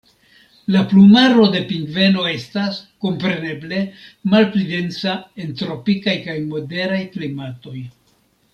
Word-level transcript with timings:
La 0.75 0.79
plumaro 0.93 1.43
de 1.55 1.59
pingveno 1.71 2.23
estas, 2.31 2.79
kompreneble, 3.05 3.83
malpli 4.33 4.63
densa 4.73 5.13
en 5.45 5.55
tropikaj 5.63 6.17
kaj 6.27 6.39
moderaj 6.55 7.01
klimatoj. 7.17 7.77